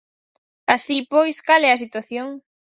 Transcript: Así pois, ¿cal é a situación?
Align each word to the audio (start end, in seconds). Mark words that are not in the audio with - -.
Así 0.75 0.97
pois, 1.11 1.35
¿cal 1.47 1.61
é 1.67 1.69
a 1.73 1.81
situación? 1.83 2.27